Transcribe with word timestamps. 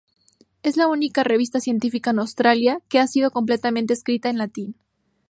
Es 0.63 0.77
la 0.77 0.87
única 0.87 1.23
revista 1.23 1.59
científica 1.59 2.09
en 2.09 2.17
Australia, 2.17 2.81
que 2.89 2.97
ha 2.97 3.05
sido 3.05 3.29
completamente 3.29 3.93
escrita 3.93 4.31
en 4.31 4.39
latín. 4.39 4.75